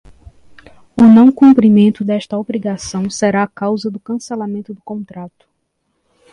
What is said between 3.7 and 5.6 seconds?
do cancelamento do contrato.